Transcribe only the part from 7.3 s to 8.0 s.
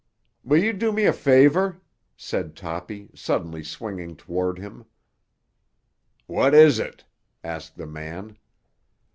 asked the